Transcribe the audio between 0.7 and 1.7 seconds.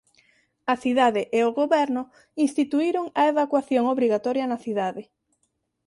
A cidade e o